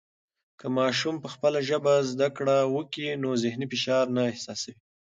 [0.59, 4.77] که ماشوم په خپله ژبه زده کړه و کي نو ذهني فشار نه احساسوي.